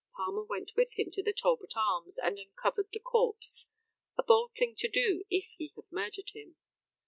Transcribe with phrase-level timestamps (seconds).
[0.15, 3.67] Palmer went with him to the Talbot Arms, and uncovered the corpse
[4.17, 6.55] a bold thing to do if he had murdered him.